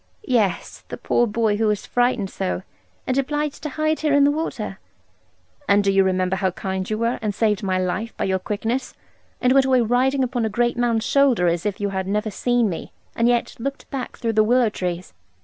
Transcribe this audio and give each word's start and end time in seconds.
'Yes, 0.23 0.83
the 0.89 0.97
poor 0.97 1.27
boy 1.27 1.57
who 1.57 1.67
was 1.67 1.85
frightened 1.85 2.31
so, 2.31 2.63
and 3.05 3.19
obliged 3.19 3.61
to 3.61 3.69
hide 3.69 3.99
here 3.99 4.15
in 4.15 4.23
the 4.23 4.31
water.' 4.31 4.79
'And 5.69 5.83
do 5.83 5.91
you 5.91 6.03
remember 6.03 6.37
how 6.37 6.49
kind 6.49 6.89
you 6.89 6.97
were, 6.97 7.19
and 7.21 7.35
saved 7.35 7.61
my 7.61 7.77
life 7.77 8.17
by 8.17 8.23
your 8.25 8.39
quickness, 8.39 8.95
and 9.39 9.53
went 9.53 9.65
away 9.67 9.81
riding 9.81 10.23
upon 10.23 10.43
a 10.43 10.49
great 10.49 10.75
man's 10.75 11.03
shoulder, 11.03 11.45
as 11.45 11.67
if 11.67 11.79
you 11.79 11.89
had 11.89 12.07
never 12.07 12.31
seen 12.31 12.67
me, 12.67 12.91
and 13.15 13.27
yet 13.27 13.55
looked 13.59 13.87
back 13.91 14.17
through 14.17 14.33
the 14.33 14.43
willow 14.43 14.69
trees?' 14.69 15.13